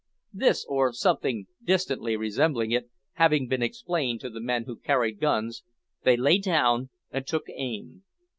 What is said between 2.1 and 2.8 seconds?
resembling